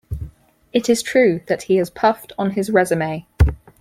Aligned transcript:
It 0.73 0.89
is 0.89 1.03
true 1.03 1.41
that 1.45 1.61
he 1.61 1.75
has 1.75 1.91
puffed 1.91 2.33
on 2.35 2.49
his 2.53 2.71
resume. 2.71 3.27